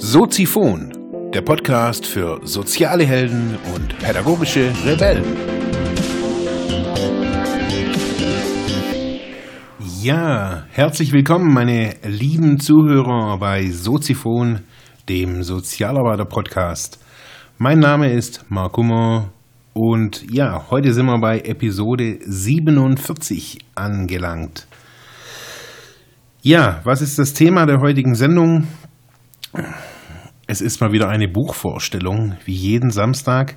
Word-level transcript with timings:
Soziphon, 0.00 1.30
der 1.34 1.42
Podcast 1.42 2.06
für 2.06 2.40
soziale 2.44 3.04
Helden 3.04 3.58
und 3.74 3.98
pädagogische 3.98 4.72
Rebellen. 4.84 5.24
Ja, 10.00 10.64
herzlich 10.70 11.12
willkommen, 11.12 11.52
meine 11.52 11.96
lieben 12.04 12.58
Zuhörer 12.58 13.38
bei 13.38 13.70
Soziphon, 13.70 14.60
dem 15.08 15.42
Sozialarbeiter-Podcast. 15.42 16.98
Mein 17.58 17.80
Name 17.80 18.12
ist 18.12 18.44
Mark 18.48 18.76
Hummer 18.76 19.30
und 19.78 20.28
ja, 20.28 20.66
heute 20.72 20.92
sind 20.92 21.06
wir 21.06 21.20
bei 21.20 21.38
Episode 21.38 22.18
47 22.20 23.60
angelangt. 23.76 24.66
Ja, 26.42 26.80
was 26.82 27.00
ist 27.00 27.16
das 27.16 27.32
Thema 27.32 27.64
der 27.64 27.78
heutigen 27.80 28.16
Sendung? 28.16 28.66
Es 30.48 30.60
ist 30.60 30.80
mal 30.80 30.90
wieder 30.90 31.08
eine 31.08 31.28
Buchvorstellung, 31.28 32.34
wie 32.44 32.54
jeden 32.54 32.90
Samstag. 32.90 33.54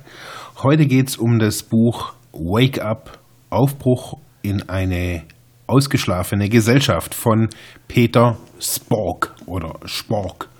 Heute 0.62 0.86
geht 0.86 1.08
es 1.08 1.16
um 1.16 1.40
das 1.40 1.64
Buch 1.64 2.12
Wake 2.32 2.80
Up, 2.80 3.18
Aufbruch 3.50 4.14
in 4.42 4.68
eine 4.68 5.24
ausgeschlafene 5.66 6.48
Gesellschaft 6.48 7.16
von 7.16 7.48
Peter 7.88 8.36
Spork 8.60 9.34
oder 9.46 9.80
Spork. 9.86 10.51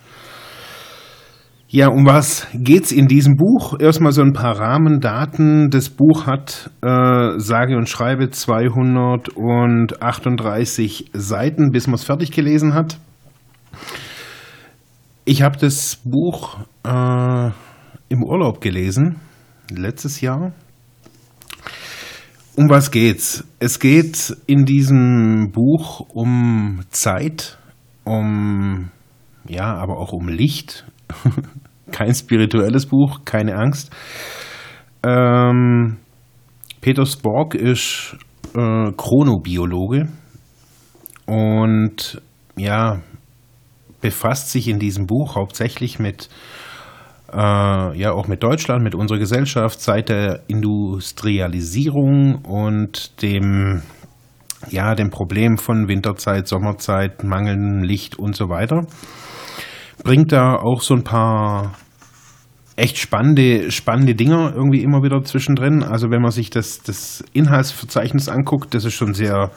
Ja, 1.75 1.87
um 1.87 2.05
was 2.05 2.45
geht's 2.53 2.91
in 2.91 3.07
diesem 3.07 3.35
Buch? 3.35 3.79
Erstmal 3.79 4.11
so 4.11 4.21
ein 4.21 4.33
paar 4.33 4.59
Rahmendaten. 4.59 5.71
Das 5.71 5.89
Buch 5.89 6.27
hat 6.27 6.69
äh, 6.83 7.39
sage 7.39 7.77
und 7.77 7.89
schreibe 7.89 8.29
238 8.29 11.09
Seiten, 11.13 11.71
bis 11.71 11.87
man 11.87 11.95
es 11.95 12.03
fertig 12.03 12.29
gelesen 12.29 12.75
hat. 12.75 12.99
Ich 15.25 15.41
habe 15.41 15.57
das 15.57 15.99
Buch 16.03 16.59
äh, 16.83 17.49
im 18.09 18.23
Urlaub 18.23 18.61
gelesen, 18.61 19.15
letztes 19.71 20.21
Jahr. 20.21 20.53
Um 22.55 22.69
was 22.69 22.91
geht's? 22.91 23.45
Es 23.57 23.79
geht 23.79 24.37
in 24.45 24.65
diesem 24.65 25.49
Buch 25.51 26.01
um 26.13 26.81
Zeit, 26.91 27.57
um 28.03 28.91
ja, 29.47 29.73
aber 29.73 29.97
auch 29.97 30.13
um 30.13 30.29
Licht, 30.29 30.85
kein 31.91 32.13
spirituelles 32.13 32.85
Buch, 32.85 33.21
keine 33.25 33.55
Angst. 33.55 33.91
Ähm, 35.05 35.97
Peter 36.81 37.05
Spork 37.05 37.55
ist 37.55 38.17
äh, 38.55 38.91
Chronobiologe 38.97 40.07
und 41.25 42.21
ja, 42.55 43.01
befasst 44.01 44.51
sich 44.51 44.67
in 44.67 44.79
diesem 44.79 45.07
Buch 45.07 45.35
hauptsächlich 45.35 45.97
mit 45.99 46.29
äh, 47.31 47.97
ja 47.97 48.11
auch 48.11 48.27
mit 48.27 48.43
Deutschland, 48.43 48.83
mit 48.83 48.95
unserer 48.95 49.17
Gesellschaft 49.17 49.81
seit 49.81 50.09
der 50.09 50.41
Industrialisierung 50.47 52.43
und 52.43 53.21
dem 53.21 53.81
ja 54.69 54.95
dem 54.95 55.09
Problem 55.09 55.57
von 55.57 55.87
Winterzeit, 55.87 56.47
Sommerzeit, 56.47 57.23
mangelndem 57.23 57.83
Licht 57.83 58.19
und 58.19 58.35
so 58.35 58.49
weiter 58.49 58.85
bringt 60.03 60.31
da 60.31 60.55
auch 60.55 60.81
so 60.81 60.93
ein 60.95 61.03
paar 61.03 61.73
echt 62.75 62.97
spannende, 62.97 63.71
spannende 63.71 64.15
Dinger 64.15 64.53
irgendwie 64.55 64.81
immer 64.81 65.03
wieder 65.03 65.23
zwischendrin. 65.23 65.83
Also 65.83 66.09
wenn 66.09 66.21
man 66.21 66.31
sich 66.31 66.49
das, 66.49 66.81
das 66.81 67.23
Inhaltsverzeichnis 67.33 68.29
anguckt, 68.29 68.73
das 68.73 68.85
ist 68.85 68.93
schon 68.93 69.13
sehr, 69.13 69.51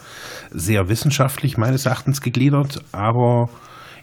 sehr 0.50 0.88
wissenschaftlich 0.88 1.56
meines 1.56 1.86
Erachtens 1.86 2.20
gegliedert, 2.20 2.82
aber 2.92 3.48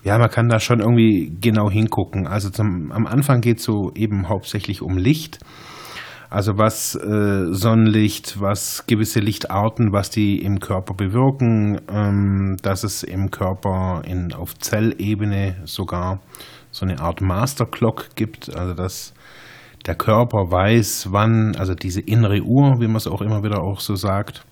ja, 0.04 0.18
man 0.18 0.30
kann 0.30 0.50
da 0.50 0.60
schon 0.60 0.80
irgendwie 0.80 1.32
genau 1.40 1.70
hingucken. 1.70 2.28
Also 2.28 2.50
zum, 2.50 2.92
am 2.92 3.06
Anfang 3.06 3.42
geht 3.42 3.60
es 3.60 3.64
so 3.64 3.92
eben 3.96 4.28
hauptsächlich 4.28 4.82
um 4.82 4.98
Licht. 4.98 5.40
Also 6.34 6.58
was 6.58 6.96
äh, 6.96 7.54
Sonnenlicht, 7.54 8.42
was 8.42 8.88
gewisse 8.88 9.20
Lichtarten, 9.20 9.94
was 9.94 10.10
die 10.10 10.42
im 10.42 10.60
Körper 10.60 10.96
bewirken, 10.96 11.80
ähm, 11.88 12.58
dass 12.64 12.84
es 12.84 13.04
im 13.04 13.30
Körper 13.30 14.02
in, 14.04 14.34
auf 14.34 14.58
Zellebene 14.58 15.58
sogar 15.66 16.22
so 16.72 16.88
eine 16.88 17.00
Art 17.00 17.22
Master 17.22 17.68
Clock 17.68 18.16
gibt, 18.16 18.50
also 18.56 18.74
dass 18.74 19.14
der 19.86 19.94
Körper 19.94 20.50
weiß, 20.50 21.10
wann, 21.12 21.56
also 21.56 21.76
diese 21.76 22.02
innere 22.02 22.42
Uhr, 22.42 22.80
wie 22.80 22.88
man 22.88 22.96
es 22.96 23.06
auch 23.06 23.22
immer 23.22 23.44
wieder 23.44 23.62
auch 23.62 23.80
so 23.80 23.94
sagt, 23.94 24.44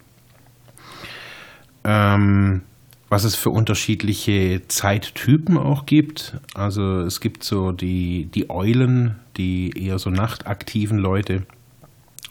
ähm, 1.83 2.61
was 3.09 3.23
es 3.23 3.35
für 3.35 3.49
unterschiedliche 3.49 4.61
Zeittypen 4.67 5.57
auch 5.57 5.87
gibt. 5.87 6.37
Also 6.53 6.99
es 6.99 7.21
gibt 7.21 7.43
so 7.43 7.71
die, 7.71 8.27
die 8.27 8.51
Eulen, 8.51 9.15
die 9.35 9.71
eher 9.75 9.97
so 9.97 10.11
nachtaktiven 10.11 10.99
Leute, 10.99 11.47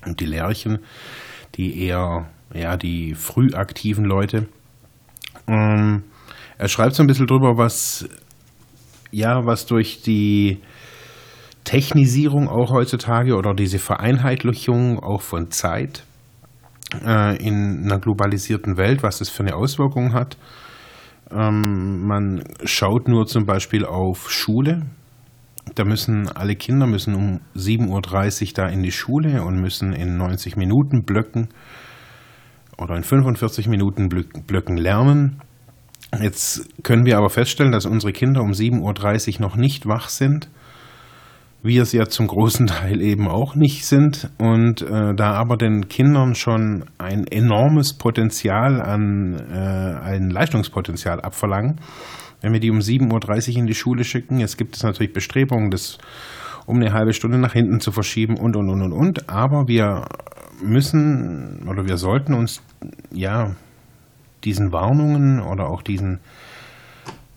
und 0.06 0.20
die 0.20 0.26
Lerchen, 0.26 0.78
die 1.56 1.84
eher, 1.84 2.28
ja, 2.54 2.76
die 2.76 3.14
frühaktiven 3.14 4.04
Leute. 4.04 4.46
Ähm, 5.46 6.04
er 6.58 6.68
schreibt 6.68 6.94
so 6.94 7.02
ein 7.02 7.06
bisschen 7.06 7.26
drüber, 7.26 7.56
was, 7.56 8.08
ja, 9.10 9.46
was 9.46 9.66
durch 9.66 10.02
die 10.02 10.60
Technisierung 11.64 12.48
auch 12.48 12.70
heutzutage 12.70 13.36
oder 13.36 13.54
diese 13.54 13.78
Vereinheitlichung 13.78 14.98
auch 14.98 15.22
von 15.22 15.50
Zeit 15.50 16.04
äh, 17.04 17.36
in 17.36 17.84
einer 17.84 17.98
globalisierten 17.98 18.76
Welt, 18.76 19.02
was 19.02 19.18
das 19.18 19.28
für 19.28 19.42
eine 19.42 19.54
Auswirkung 19.54 20.12
hat. 20.12 20.36
Ähm, 21.30 22.06
man 22.06 22.42
schaut 22.64 23.08
nur 23.08 23.26
zum 23.26 23.46
Beispiel 23.46 23.84
auf 23.84 24.30
Schule, 24.30 24.82
da 25.80 25.86
müssen 25.86 26.28
alle 26.28 26.56
Kinder 26.56 26.86
müssen 26.86 27.14
um 27.14 27.40
7.30 27.56 27.88
Uhr 28.48 28.52
da 28.54 28.66
in 28.66 28.82
die 28.82 28.92
Schule 28.92 29.42
und 29.42 29.58
müssen 29.58 29.94
in 29.94 30.18
90 30.18 30.56
Minuten 30.56 31.04
Blöcken 31.04 31.48
oder 32.76 32.96
in 32.96 33.02
45 33.02 33.66
Minuten 33.66 34.10
Blöcken 34.10 34.76
lernen. 34.76 35.40
Jetzt 36.20 36.68
können 36.82 37.06
wir 37.06 37.16
aber 37.16 37.30
feststellen, 37.30 37.72
dass 37.72 37.86
unsere 37.86 38.12
Kinder 38.12 38.42
um 38.42 38.50
7.30 38.50 39.36
Uhr 39.36 39.40
noch 39.40 39.56
nicht 39.56 39.86
wach 39.86 40.10
sind. 40.10 40.50
Wir 41.62 41.80
es 41.80 41.92
ja 41.92 42.04
zum 42.04 42.26
großen 42.26 42.66
Teil 42.66 43.00
eben 43.00 43.26
auch 43.26 43.54
nicht 43.54 43.86
sind. 43.86 44.28
Und 44.36 44.82
äh, 44.82 45.14
da 45.14 45.32
aber 45.32 45.56
den 45.56 45.88
Kindern 45.88 46.34
schon 46.34 46.84
ein 46.98 47.26
enormes 47.26 47.94
Potenzial 47.94 48.82
an 48.82 49.34
äh, 49.50 49.98
ein 50.04 50.28
Leistungspotenzial 50.28 51.22
abverlangen, 51.22 51.80
wenn 52.40 52.52
wir 52.52 52.60
die 52.60 52.70
um 52.70 52.78
7.30 52.78 53.52
Uhr 53.52 53.58
in 53.58 53.66
die 53.66 53.74
Schule 53.74 54.04
schicken. 54.04 54.38
Jetzt 54.38 54.56
gibt 54.56 54.76
es 54.76 54.82
natürlich 54.82 55.12
Bestrebungen, 55.12 55.70
das 55.70 55.98
um 56.66 56.76
eine 56.76 56.92
halbe 56.92 57.12
Stunde 57.12 57.38
nach 57.38 57.52
hinten 57.52 57.80
zu 57.80 57.90
verschieben 57.92 58.36
und, 58.36 58.56
und, 58.56 58.68
und, 58.68 58.82
und, 58.82 58.92
und. 58.92 59.28
Aber 59.28 59.66
wir 59.66 60.06
müssen 60.62 61.66
oder 61.68 61.86
wir 61.86 61.96
sollten 61.96 62.34
uns 62.34 62.62
ja 63.12 63.56
diesen 64.44 64.72
Warnungen 64.72 65.40
oder 65.40 65.68
auch 65.68 65.82
diesen 65.82 66.20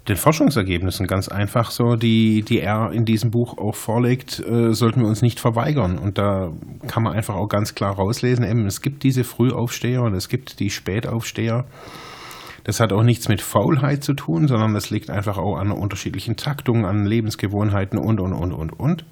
den 0.07 0.17
Forschungsergebnissen 0.17 1.07
ganz 1.07 1.29
einfach 1.29 1.71
so, 1.71 1.95
die, 1.95 2.41
die 2.41 2.59
er 2.59 2.91
in 2.91 3.05
diesem 3.05 3.31
Buch 3.31 3.57
auch 3.57 3.75
vorlegt, 3.75 4.39
äh, 4.39 4.73
sollten 4.73 4.99
wir 4.99 5.07
uns 5.07 5.21
nicht 5.21 5.39
verweigern. 5.39 5.97
Und 5.97 6.17
da 6.17 6.51
kann 6.87 7.03
man 7.03 7.13
einfach 7.13 7.35
auch 7.35 7.47
ganz 7.47 7.73
klar 7.73 7.95
rauslesen, 7.95 8.43
eben, 8.43 8.65
es 8.65 8.81
gibt 8.81 9.03
diese 9.03 9.23
Frühaufsteher 9.23 10.01
und 10.01 10.13
es 10.13 10.27
gibt 10.27 10.59
die 10.59 10.69
Spätaufsteher. 10.69 11.65
Das 12.63 12.79
hat 12.79 12.93
auch 12.93 13.03
nichts 13.03 13.27
mit 13.27 13.41
Faulheit 13.41 14.03
zu 14.03 14.13
tun, 14.13 14.47
sondern 14.47 14.73
das 14.73 14.89
liegt 14.89 15.09
einfach 15.09 15.37
auch 15.37 15.57
an 15.57 15.71
unterschiedlichen 15.71 16.37
Taktungen, 16.37 16.85
an 16.85 17.05
Lebensgewohnheiten 17.05 17.99
und, 17.99 18.19
und, 18.19 18.33
und, 18.33 18.53
und, 18.53 18.79
und. 18.79 19.05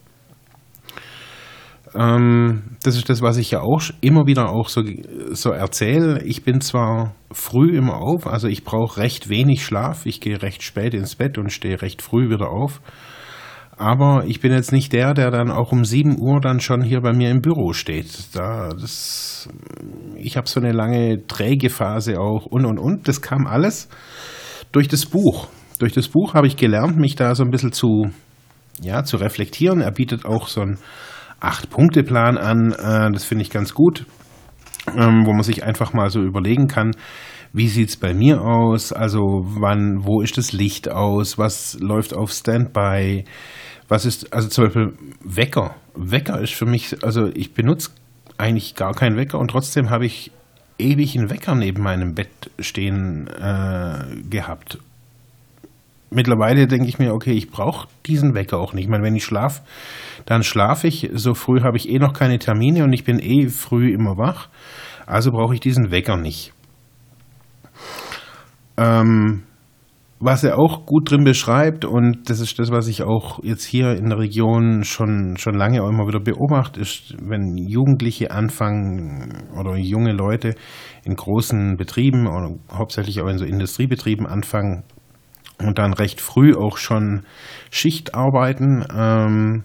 Ähm, 1.94 2.78
das 2.84 2.96
ist 2.96 3.10
das, 3.10 3.22
was 3.22 3.38
ich 3.38 3.52
ja 3.52 3.62
auch 3.62 3.82
immer 4.00 4.26
wieder 4.26 4.50
auch 4.50 4.70
so, 4.70 4.82
so 5.32 5.52
erzähle. 5.52 6.24
Ich 6.24 6.44
bin 6.44 6.62
zwar 6.62 7.14
früh 7.32 7.76
immer 7.76 7.98
auf, 7.98 8.28
also 8.28 8.48
ich 8.48 8.64
brauche 8.64 9.02
recht 9.02 9.28
wenig 9.30 9.66
Schlaf. 9.66 10.06
Ich 10.06 10.22
gehe 10.22 10.42
recht 10.42 10.64
spät 10.64 10.94
ins 10.94 11.16
Bett 11.16 11.38
und 11.38 11.52
stehe 11.52 11.82
recht 11.82 12.02
früh 12.02 12.30
wieder 12.30 12.50
auf. 12.50 12.82
Aber 13.82 14.26
ich 14.28 14.42
bin 14.42 14.52
jetzt 14.52 14.72
nicht 14.72 14.94
der, 14.94 15.16
der 15.16 15.32
dann 15.32 15.50
auch 15.50 15.72
um 15.72 15.84
7 15.84 16.20
Uhr 16.20 16.40
dann 16.40 16.60
schon 16.60 16.84
hier 16.84 17.02
bei 17.02 17.14
mir 17.14 17.32
im 17.32 17.42
Büro 17.42 17.74
steht. 17.74 18.36
Da, 18.36 18.70
das, 18.70 19.50
ich 20.18 20.38
habe 20.38 20.48
so 20.48 20.60
eine 20.60 20.72
lange 20.72 21.26
träge 21.26 21.72
Phase 21.72 22.20
auch 22.20 22.46
und 22.46 22.68
und 22.68 22.78
und. 22.78 23.08
Das 23.08 23.24
kam 23.24 23.48
alles 23.48 23.90
durch 24.72 24.88
das 24.88 25.08
Buch. 25.08 25.48
Durch 25.80 25.94
das 25.94 26.10
Buch 26.10 26.36
habe 26.36 26.46
ich 26.46 26.58
gelernt, 26.58 26.98
mich 26.98 27.16
da 27.16 27.34
so 27.34 27.44
ein 27.44 27.50
bisschen 27.50 27.72
zu, 27.72 28.12
ja, 28.84 29.04
zu 29.04 29.18
reflektieren. 29.18 29.82
Er 29.82 29.92
bietet 29.92 30.28
auch 30.28 30.48
so 30.48 30.62
einen 30.62 30.78
Acht-Punkte-Plan 31.40 32.38
an. 32.38 32.74
Äh, 32.74 33.12
das 33.12 33.24
finde 33.24 33.42
ich 33.42 33.50
ganz 33.50 33.74
gut, 33.74 34.06
ähm, 34.96 35.26
wo 35.26 35.34
man 35.34 35.42
sich 35.42 35.64
einfach 35.64 35.92
mal 35.94 36.12
so 36.12 36.22
überlegen 36.22 36.68
kann, 36.68 36.92
wie 37.54 37.68
sieht 37.68 37.90
es 37.90 37.98
bei 37.98 38.14
mir 38.14 38.42
aus? 38.42 38.94
Also 38.94 39.20
wann, 39.44 40.06
wo 40.06 40.22
ist 40.22 40.38
das 40.38 40.54
Licht 40.54 40.90
aus? 40.90 41.38
Was 41.38 41.78
läuft 41.80 42.14
auf 42.14 42.32
Standby? 42.32 43.26
Was 43.88 44.06
ist, 44.06 44.32
also 44.34 44.48
zum 44.48 44.66
Beispiel 44.66 44.94
Wecker. 45.24 45.76
Wecker 45.96 46.40
ist 46.40 46.54
für 46.54 46.66
mich, 46.66 47.04
also 47.04 47.28
ich 47.34 47.54
benutze 47.54 47.92
eigentlich 48.38 48.76
gar 48.76 48.94
keinen 48.94 49.18
Wecker 49.18 49.38
und 49.38 49.50
trotzdem 49.52 49.90
habe 49.90 50.06
ich 50.06 50.32
ewig 50.80 51.18
einen 51.18 51.30
Wecker 51.30 51.56
neben 51.56 51.84
meinem 51.84 52.16
Bett 52.16 52.30
stehen 52.60 53.28
äh, 53.28 54.22
gehabt. 54.30 54.80
Mittlerweile 56.10 56.68
denke 56.68 56.88
ich 56.88 57.00
mir, 57.00 57.14
okay, 57.14 57.32
ich 57.32 57.50
brauche 57.50 57.88
diesen 58.06 58.34
Wecker 58.34 58.58
auch 58.60 58.74
nicht. 58.74 58.86
Ich 58.86 58.90
meine, 58.90 59.04
wenn 59.04 59.16
ich 59.16 59.24
schlafe, 59.24 59.62
dann 60.26 60.44
schlafe 60.44 60.88
ich. 60.88 61.10
So 61.14 61.34
früh 61.34 61.62
habe 61.62 61.78
ich 61.78 61.90
eh 61.90 62.00
noch 62.00 62.14
keine 62.14 62.40
Termine 62.40 62.84
und 62.84 62.92
ich 62.92 63.06
bin 63.06 63.20
eh 63.20 63.48
früh 63.48 63.94
immer 63.94 64.18
wach. 64.18 64.50
Also 65.06 65.32
brauche 65.32 65.54
ich 65.54 65.62
diesen 65.62 65.92
Wecker 65.92 66.18
nicht. 66.18 66.54
Ähm, 68.82 69.44
was 70.24 70.44
er 70.44 70.60
auch 70.60 70.86
gut 70.86 71.10
drin 71.10 71.24
beschreibt, 71.24 71.84
und 71.84 72.30
das 72.30 72.40
ist 72.40 72.60
das, 72.60 72.72
was 72.72 72.88
ich 72.88 73.02
auch 73.02 73.44
jetzt 73.44 73.64
hier 73.64 73.94
in 73.94 74.10
der 74.10 74.20
Region 74.20 74.84
schon, 74.84 75.36
schon 75.38 75.56
lange 75.56 75.82
auch 75.82 75.90
immer 75.90 76.08
wieder 76.08 76.20
beobachte, 76.20 76.80
ist, 76.80 77.16
wenn 77.20 77.58
Jugendliche 77.58 78.30
anfangen 78.30 79.50
oder 79.60 79.76
junge 79.78 80.14
Leute 80.14 80.54
in 81.04 81.16
großen 81.16 81.76
Betrieben 81.76 82.28
oder 82.28 82.56
hauptsächlich 82.72 83.20
auch 83.22 83.28
in 83.28 83.40
so 83.40 83.46
Industriebetrieben 83.46 84.28
anfangen 84.28 84.84
und 85.58 85.80
dann 85.80 85.94
recht 85.94 86.22
früh 86.22 86.54
auch 86.56 86.78
schon 86.78 87.24
Schicht 87.72 88.14
arbeiten. 88.14 88.86
Ähm, 88.96 89.64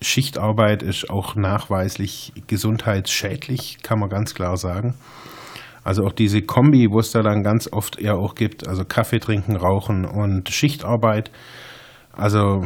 Schichtarbeit 0.00 0.82
ist 0.82 1.10
auch 1.10 1.36
nachweislich 1.36 2.32
gesundheitsschädlich, 2.46 3.78
kann 3.82 3.98
man 3.98 4.08
ganz 4.08 4.34
klar 4.34 4.56
sagen. 4.56 4.94
Also 5.84 6.04
auch 6.04 6.12
diese 6.12 6.42
Kombi, 6.42 6.88
wo 6.90 7.00
es 7.00 7.10
da 7.10 7.22
dann 7.22 7.42
ganz 7.42 7.68
oft 7.72 7.98
eher 7.98 8.16
auch 8.16 8.34
gibt, 8.34 8.68
also 8.68 8.84
Kaffee 8.84 9.18
trinken, 9.18 9.56
rauchen 9.56 10.04
und 10.04 10.48
Schichtarbeit. 10.48 11.30
Also 12.12 12.64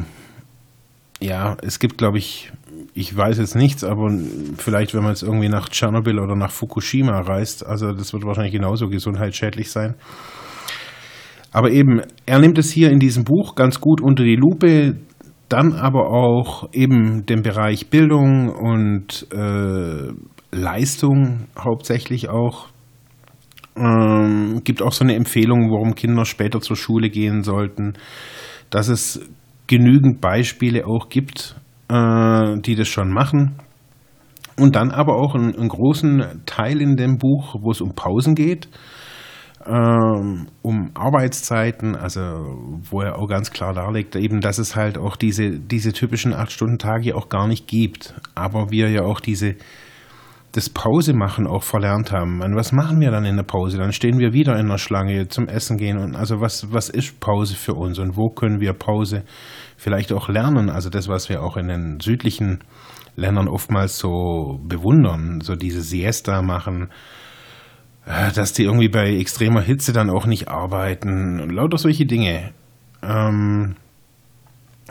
ja, 1.20 1.56
es 1.62 1.78
gibt, 1.78 1.96
glaube 1.96 2.18
ich, 2.18 2.52
ich 2.92 3.16
weiß 3.16 3.38
jetzt 3.38 3.56
nichts, 3.56 3.84
aber 3.84 4.10
vielleicht, 4.58 4.94
wenn 4.94 5.02
man 5.02 5.12
jetzt 5.12 5.22
irgendwie 5.22 5.48
nach 5.48 5.68
Tschernobyl 5.68 6.18
oder 6.18 6.36
nach 6.36 6.50
Fukushima 6.50 7.20
reist, 7.20 7.64
also 7.64 7.92
das 7.92 8.12
wird 8.12 8.24
wahrscheinlich 8.24 8.52
genauso 8.52 8.88
gesundheitsschädlich 8.88 9.70
sein. 9.70 9.94
Aber 11.52 11.70
eben, 11.70 12.02
er 12.26 12.38
nimmt 12.38 12.58
es 12.58 12.70
hier 12.70 12.90
in 12.90 12.98
diesem 12.98 13.24
Buch 13.24 13.54
ganz 13.54 13.80
gut 13.80 14.02
unter 14.02 14.24
die 14.24 14.36
Lupe, 14.36 14.96
dann 15.48 15.72
aber 15.72 16.10
auch 16.10 16.69
eben 16.72 17.24
den 17.24 17.42
Bereich 17.42 17.88
Bildung 17.88 18.50
und 18.50 19.26
äh, 19.32 20.12
Leistung 20.52 21.46
hauptsächlich 21.58 22.28
auch 22.28 22.69
ähm, 23.76 24.62
gibt 24.64 24.82
auch 24.82 24.93
so 24.93 25.05
eine 25.05 25.14
Empfehlung, 25.14 25.70
warum 25.70 25.94
Kinder 25.94 26.25
später 26.25 26.61
zur 26.61 26.76
Schule 26.76 27.11
gehen 27.11 27.43
sollten, 27.43 27.94
dass 28.70 28.88
es 28.88 29.20
genügend 29.67 30.20
Beispiele 30.20 30.87
auch 30.87 31.08
gibt, 31.08 31.56
äh, 31.88 32.61
die 32.61 32.75
das 32.75 32.88
schon 32.88 33.12
machen. 33.12 33.56
Und 34.58 34.75
dann 34.75 34.90
aber 34.90 35.17
auch 35.17 35.34
einen, 35.34 35.55
einen, 35.55 35.69
großen 35.69 36.43
Teil 36.46 36.81
in 36.81 36.96
dem 36.96 37.19
Buch, 37.19 37.56
wo 37.61 37.70
es 37.70 37.82
um 37.82 37.94
Pausen 37.94 38.34
geht, 38.34 38.69
ähm, 39.67 40.46
um 40.62 40.93
Arbeitszeiten, 40.94 41.94
also 41.94 42.20
wo 42.88 43.02
er 43.02 43.19
auch 43.19 43.29
ganz 43.29 43.50
klar 43.50 43.75
darlegt, 43.75 44.17
eben, 44.17 44.40
dass 44.40 44.56
es 44.58 44.75
halt 44.75 44.96
auch 44.96 45.17
diese, 45.17 45.58
diese 45.58 45.93
typischen 45.93 46.32
acht-Stunden-Tage 46.32 47.14
auch 47.14 47.29
gar 47.29 47.49
nicht 47.49 47.67
gibt. 47.67 48.14
Aber 48.34 48.70
wir 48.70 48.88
ja 48.88 49.02
auch 49.02 49.20
diese 49.20 49.56
das 50.56 50.70
Pause 50.70 51.12
machen 51.12 51.47
auch 51.47 51.62
verlernt 51.62 52.12
haben. 52.12 52.41
Und 52.41 52.56
was 52.56 52.73
machen 52.73 52.99
wir 52.99 53.11
dann 53.11 53.26
in 53.26 53.37
der 53.37 53.43
Pause? 53.43 53.76
Dann 53.76 53.93
stehen 53.93 54.19
wir 54.19 54.32
wieder 54.32 54.58
in 54.58 54.69
der 54.69 54.79
Schlange 54.79 55.29
zum 55.29 55.49
Essen 55.49 55.76
gehen. 55.76 55.99
Und 55.99 56.17
also 56.17 56.41
was, 56.41 56.73
was 56.73 56.88
ist 56.88 57.20
Pause 57.20 57.55
für 57.55 57.75
uns 57.75 57.99
und 57.99 58.17
wo 58.17 58.31
können 58.31 58.58
wir 58.58 58.73
Pause 58.73 59.25
vielleicht 59.76 60.14
auch 60.14 60.31
lernen? 60.31 60.70
Also 60.70 60.88
das, 60.88 61.08
was 61.08 61.29
wir 61.29 61.43
auch 61.43 61.58
in 61.58 61.69
den 61.69 62.00
südlichen 62.00 62.61
Ländern 63.17 63.49
oftmals 63.49 63.99
so 63.99 64.58
bewundern, 64.62 65.41
so 65.43 65.56
diese 65.56 65.82
Siesta 65.82 66.41
machen, 66.41 66.88
äh, 68.06 68.32
dass 68.32 68.55
die 68.55 68.64
irgendwie 68.64 68.88
bei 68.88 69.14
extremer 69.14 69.61
Hitze 69.61 69.93
dann 69.93 70.08
auch 70.08 70.25
nicht 70.25 70.49
arbeiten 70.49 71.38
und 71.38 71.53
lauter 71.53 71.76
solche 71.76 72.06
Dinge. 72.06 72.55
Ähm, 73.03 73.76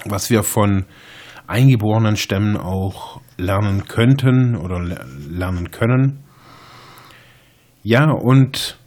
was 0.06 0.30
wir 0.30 0.44
von 0.44 0.86
eingeborenen 1.48 2.18
Stämmen 2.18 2.56
auch 2.56 3.20
lernen 3.38 3.86
könnten 3.88 4.56
oder 4.56 4.80
lernen 4.82 5.72
können. 5.72 6.24
Ja, 7.84 8.12
und 8.12 8.80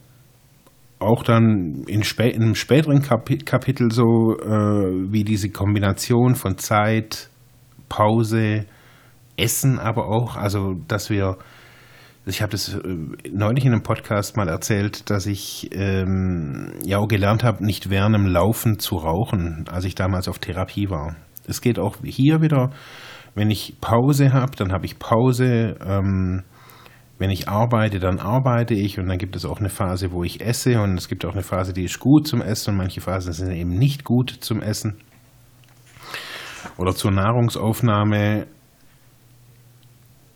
auch 0.98 1.22
dann 1.22 1.84
in, 1.86 2.02
spä 2.02 2.28
in 2.30 2.42
einem 2.42 2.54
späteren 2.54 3.02
Kapi 3.02 3.38
Kapitel 3.38 3.92
so, 3.92 4.36
äh, 4.40 5.12
wie 5.12 5.24
diese 5.24 5.50
Kombination 5.50 6.34
von 6.34 6.58
Zeit, 6.58 7.28
Pause, 7.88 8.66
Essen 9.36 9.78
aber 9.78 10.08
auch, 10.08 10.36
also 10.36 10.74
dass 10.88 11.10
wir, 11.10 11.36
ich 12.26 12.42
habe 12.42 12.50
das 12.50 12.74
äh, 12.74 12.78
neulich 13.30 13.64
in 13.64 13.72
einem 13.72 13.82
Podcast 13.82 14.36
mal 14.36 14.48
erzählt, 14.48 15.08
dass 15.10 15.26
ich 15.26 15.70
ähm, 15.72 16.72
ja 16.84 16.98
auch 16.98 17.06
gelernt 17.06 17.44
habe, 17.44 17.64
nicht 17.64 17.90
während 17.90 18.16
dem 18.16 18.26
Laufen 18.26 18.80
zu 18.80 18.96
rauchen, 18.96 19.66
als 19.70 19.84
ich 19.84 19.94
damals 19.94 20.26
auf 20.26 20.40
Therapie 20.40 20.90
war. 20.90 21.14
Es 21.46 21.60
geht 21.60 21.78
auch 21.78 21.96
hier 22.02 22.42
wieder 22.42 22.70
wenn 23.38 23.50
ich 23.50 23.76
Pause 23.80 24.32
habe, 24.32 24.56
dann 24.56 24.72
habe 24.72 24.84
ich 24.84 24.98
Pause. 24.98 25.76
Ähm, 25.86 26.42
wenn 27.18 27.30
ich 27.30 27.48
arbeite, 27.48 27.98
dann 27.98 28.20
arbeite 28.20 28.74
ich 28.74 28.98
und 28.98 29.08
dann 29.08 29.18
gibt 29.18 29.34
es 29.34 29.44
auch 29.44 29.58
eine 29.58 29.68
Phase, 29.68 30.12
wo 30.12 30.22
ich 30.22 30.40
esse 30.40 30.80
und 30.80 30.96
es 30.96 31.08
gibt 31.08 31.24
auch 31.24 31.32
eine 31.32 31.42
Phase, 31.42 31.72
die 31.72 31.84
ist 31.84 31.98
gut 31.98 32.28
zum 32.28 32.42
Essen 32.42 32.70
und 32.70 32.76
manche 32.76 33.00
Phasen 33.00 33.32
sind 33.32 33.50
eben 33.50 33.76
nicht 33.76 34.04
gut 34.04 34.30
zum 34.40 34.62
Essen 34.62 34.98
oder 36.76 36.94
zur 36.94 37.10
Nahrungsaufnahme. 37.10 38.46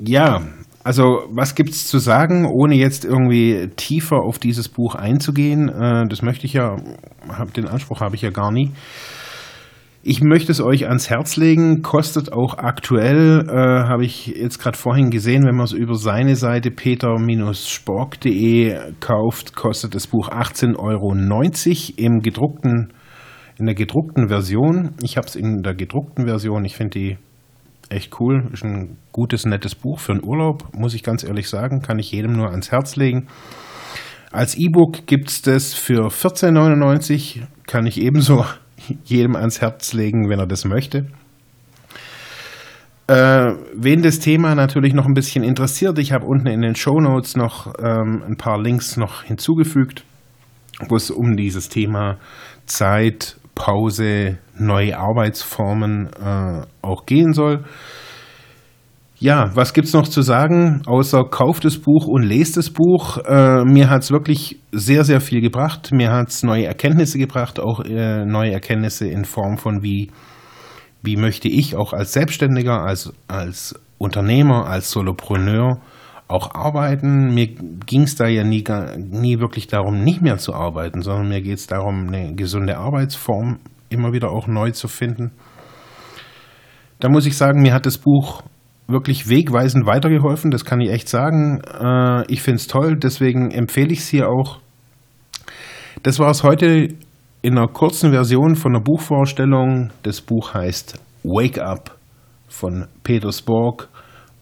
Ja, 0.01 0.43
also 0.83 1.25
was 1.31 1.55
gibt 1.55 1.71
es 1.71 1.87
zu 1.87 1.99
sagen, 1.99 2.47
ohne 2.47 2.75
jetzt 2.75 3.05
irgendwie 3.05 3.71
tiefer 3.77 4.17
auf 4.17 4.41
dieses 4.41 4.69
Buch 4.69 4.97
einzugehen? 4.97 5.69
Äh, 5.69 6.09
das 6.09 6.23
möchte 6.23 6.47
ich 6.47 6.55
ja, 6.55 6.77
den 7.57 7.69
Anspruch 7.69 8.01
habe 8.01 8.17
ich 8.17 8.23
ja 8.23 8.31
gar 8.31 8.51
nie. 8.51 8.73
Ich 10.05 10.21
möchte 10.21 10.51
es 10.51 10.61
euch 10.61 10.89
ans 10.89 11.11
Herz 11.11 11.37
legen, 11.37 11.83
kostet 11.83 12.33
auch 12.33 12.59
aktuell, 12.59 13.47
äh, 13.49 13.89
habe 13.89 14.05
ich 14.05 14.27
jetzt 14.27 14.59
gerade 14.59 14.77
vorhin 14.77 15.11
gesehen, 15.11 15.45
wenn 15.45 15.55
man 15.55 15.67
es 15.67 15.73
über 15.73 15.95
seine 15.95 16.35
Seite 16.35 16.73
peter-spork.de 16.73 18.81
kauft, 18.99 19.55
kostet 19.55 19.95
das 19.95 20.09
Buch 20.09 20.29
18,90 20.29 20.77
Euro 20.77 21.15
im 21.99 22.19
gedruckten, 22.19 22.93
in 23.61 23.67
der 23.67 23.77
gedruckten 23.77 24.27
Version. 24.27 24.97
Ich 25.03 25.17
habe 25.17 25.29
es 25.29 25.37
in 25.37 25.63
der 25.63 25.77
gedruckten 25.77 26.27
Version, 26.27 26.65
ich 26.65 26.75
finde 26.75 26.99
die 26.99 27.17
echt 27.89 28.19
cool, 28.19 28.49
ist 28.53 28.65
ein 28.65 28.97
gutes, 29.13 29.47
nettes 29.47 29.77
Buch 29.77 30.01
für 30.01 30.15
einen 30.15 30.25
Urlaub, 30.25 30.65
muss 30.77 30.95
ich 30.95 31.05
ganz 31.05 31.23
ehrlich 31.23 31.49
sagen, 31.49 31.81
kann 31.81 32.01
ich 32.01 32.11
jedem 32.11 32.33
nur 32.33 32.51
ans 32.51 32.73
Herz 32.73 32.97
legen. 32.97 33.29
Als 34.33 34.59
E-Book 34.59 35.07
gibt 35.07 35.29
es 35.29 35.43
das 35.43 35.75
für 35.75 36.09
14,99, 36.09 37.43
kann 37.69 37.87
ich 37.87 38.01
ebenso 38.01 38.45
jedem 39.05 39.37
ans 39.37 39.61
Herz 39.61 39.93
legen, 39.93 40.29
wenn 40.29 40.39
er 40.39 40.47
das 40.47 40.65
möchte. 40.65 41.07
Äh, 43.09 43.55
wen 43.75 44.03
das 44.03 44.21
Thema 44.21 44.55
natürlich 44.55 44.95
noch 44.95 45.07
ein 45.07 45.15
bisschen 45.15 45.43
interessiert, 45.43 45.99
ich 45.99 46.13
habe 46.13 46.25
unten 46.25 46.47
in 46.47 46.63
den 46.63 46.77
Show 46.77 47.01
Notes 47.01 47.37
noch 47.37 47.73
ähm, 47.79 48.23
ein 48.27 48.37
paar 48.37 48.61
Links 48.61 48.97
noch 48.97 49.25
hinzugefügt, 49.25 50.05
wo 50.89 50.97
es 50.97 51.11
um 51.11 51.37
dieses 51.37 51.69
Thema 51.69 52.19
Zeit, 52.67 53.37
Pause, 53.55 54.39
neue 54.57 54.97
Arbeitsformen 54.97 56.09
äh, 56.09 56.63
auch 56.81 57.05
gehen 57.05 57.33
soll. 57.33 57.65
Ja, 59.23 59.53
was 59.55 59.73
gibt's 59.73 59.93
noch 59.93 60.09
zu 60.09 60.21
sagen, 60.21 60.83
außer 60.85 61.23
kauft 61.31 61.65
das 61.65 61.79
Buch 61.79 62.09
und 62.09 62.25
lest 62.25 62.57
das 62.57 62.71
Buch? 62.71 63.19
Äh, 63.19 63.63
mir 63.63 63.89
hat's 63.89 64.11
wirklich 64.11 64.59
sehr, 64.73 65.05
sehr 65.05 65.21
viel 65.21 65.41
gebracht. 65.41 65.93
Mir 65.93 66.11
hat's 66.11 66.43
neue 66.43 66.67
Erkenntnisse 66.67 67.19
gebracht, 67.19 67.61
auch 67.61 67.85
äh, 67.85 68.25
neue 68.25 68.51
Erkenntnisse 68.51 69.07
in 69.07 69.25
Form 69.25 69.59
von 69.59 69.85
wie, 69.85 70.11
wie 71.05 71.17
möchte 71.17 71.47
ich 71.47 71.77
auch 71.77 71.93
als 71.93 72.15
Selbstständiger, 72.15 72.83
als, 72.83 73.13
als 73.29 73.81
Unternehmer, 73.97 74.67
als 74.67 74.91
Solopreneur 74.91 75.81
auch 76.27 76.53
arbeiten. 76.57 77.33
Mir 77.33 77.47
ging's 77.47 78.17
da 78.17 78.27
ja 78.27 78.43
nie, 78.43 78.65
nie 78.97 79.39
wirklich 79.39 79.69
darum, 79.69 80.03
nicht 80.03 80.21
mehr 80.21 80.39
zu 80.39 80.53
arbeiten, 80.53 81.01
sondern 81.01 81.29
mir 81.29 81.43
geht's 81.43 81.69
darum, 81.69 82.09
eine 82.09 82.35
gesunde 82.35 82.77
Arbeitsform 82.77 83.61
immer 83.89 84.13
wieder 84.13 84.33
auch 84.33 84.49
neu 84.49 84.73
zu 84.73 84.89
finden. 84.89 85.31
Da 86.99 87.09
muss 87.09 87.25
ich 87.25 87.37
sagen, 87.37 87.63
mir 87.63 87.73
hat 87.73 87.87
das 87.87 87.99
Buch 87.99 88.43
wirklich 88.87 89.29
wegweisend 89.29 89.87
weitergeholfen, 89.87 90.51
das 90.51 90.65
kann 90.65 90.81
ich 90.81 90.91
echt 90.91 91.09
sagen. 91.09 91.61
Äh, 91.61 92.25
ich 92.33 92.43
finde 92.43 92.57
es 92.57 92.67
toll, 92.67 92.97
deswegen 92.97 93.51
empfehle 93.51 93.93
ich 93.93 94.01
es 94.01 94.09
hier 94.09 94.29
auch. 94.29 94.59
Das 96.03 96.19
war 96.19 96.31
es 96.31 96.43
heute 96.43 96.89
in 97.43 97.59
einer 97.59 97.69
kurzen 97.69 98.13
Version 98.13 98.57
von 98.57 98.73
der 98.73 98.81
Buchvorstellung. 98.81 99.91
Das 100.03 100.21
Buch 100.21 100.55
heißt 100.55 100.99
Wake 101.23 101.59
Up 101.59 101.97
von 102.49 102.87
Peter 103.03 103.33
Spork. 103.33 103.89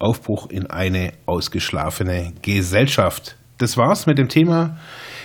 Aufbruch 0.00 0.48
in 0.50 0.66
eine 0.66 1.12
ausgeschlafene 1.26 2.32
Gesellschaft. 2.42 3.36
Das 3.58 3.76
war's 3.76 4.06
mit 4.06 4.18
dem 4.18 4.28
Thema. 4.28 4.78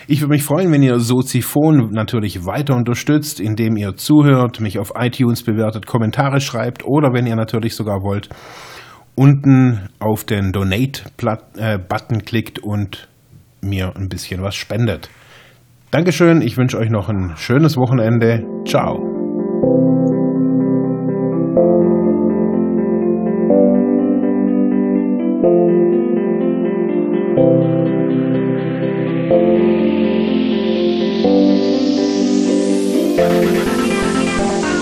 Ich 0.07 0.22
würde 0.22 0.34
mich 0.34 0.43
freuen, 0.43 0.72
wenn 0.72 0.84
ihr 0.84 1.00
Soziphon 1.00 1.91
natürlich 1.91 2.45
weiter 2.45 2.75
unterstützt, 2.75 3.39
indem 3.39 3.77
ihr 3.77 3.95
zuhört, 3.95 4.60
mich 4.60 4.77
auf 4.77 4.91
iTunes 4.95 5.43
bewertet, 5.43 5.88
Kommentare 5.88 6.41
schreibt 6.41 6.86
oder 6.86 7.13
wenn 7.13 7.25
ihr 7.25 7.36
natürlich 7.36 7.75
sogar 7.75 8.03
wollt, 8.03 8.29
unten 9.15 9.89
auf 10.00 10.24
den 10.24 10.51
Donate-Button 10.51 12.25
klickt 12.25 12.60
und 12.60 13.07
mir 13.62 13.95
ein 13.95 14.10
bisschen 14.10 14.41
was 14.41 14.55
spendet. 14.55 15.10
Dankeschön, 15.91 16.41
ich 16.41 16.57
wünsche 16.57 16.77
euch 16.77 16.89
noch 16.89 17.10
ein 17.10 17.34
schönes 17.38 17.77
Wochenende. 17.77 18.45
Ciao. 18.65 19.15
Thank 33.17 34.75